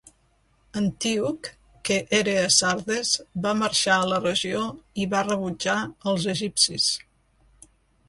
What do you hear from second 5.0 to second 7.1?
i va rebutjar als egipcis.